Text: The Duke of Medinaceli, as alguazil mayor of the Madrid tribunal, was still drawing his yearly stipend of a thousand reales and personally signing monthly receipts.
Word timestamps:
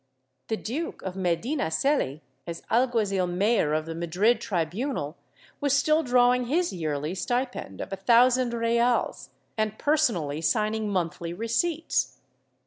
The 0.47 0.57
Duke 0.57 1.03
of 1.03 1.13
Medinaceli, 1.13 2.21
as 2.47 2.63
alguazil 2.71 3.27
mayor 3.27 3.73
of 3.75 3.85
the 3.85 3.93
Madrid 3.93 4.41
tribunal, 4.41 5.15
was 5.59 5.73
still 5.77 6.01
drawing 6.01 6.45
his 6.45 6.73
yearly 6.73 7.13
stipend 7.13 7.79
of 7.79 7.93
a 7.93 7.97
thousand 7.97 8.51
reales 8.55 9.29
and 9.59 9.77
personally 9.77 10.41
signing 10.41 10.89
monthly 10.89 11.33
receipts. 11.35 12.17